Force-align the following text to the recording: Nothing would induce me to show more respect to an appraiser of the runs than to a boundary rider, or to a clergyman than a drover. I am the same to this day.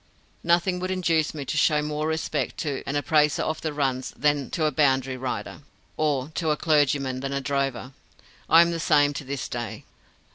Nothing 0.43 0.79
would 0.79 0.89
induce 0.89 1.35
me 1.35 1.45
to 1.45 1.57
show 1.57 1.83
more 1.83 2.07
respect 2.07 2.57
to 2.61 2.81
an 2.87 2.95
appraiser 2.95 3.43
of 3.43 3.61
the 3.61 3.71
runs 3.71 4.09
than 4.17 4.49
to 4.49 4.65
a 4.65 4.71
boundary 4.71 5.15
rider, 5.15 5.59
or 5.95 6.29
to 6.29 6.49
a 6.49 6.57
clergyman 6.57 7.19
than 7.19 7.33
a 7.33 7.39
drover. 7.39 7.93
I 8.49 8.61
am 8.63 8.71
the 8.71 8.79
same 8.79 9.13
to 9.13 9.23
this 9.23 9.47
day. 9.47 9.85